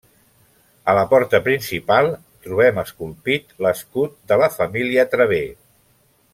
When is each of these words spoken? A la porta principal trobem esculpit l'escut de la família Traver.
A 0.93 0.95
la 0.99 1.03
porta 1.11 1.41
principal 1.47 2.09
trobem 2.47 2.81
esculpit 2.85 3.55
l'escut 3.67 4.19
de 4.33 4.41
la 4.45 4.51
família 4.59 5.07
Traver. 5.17 5.47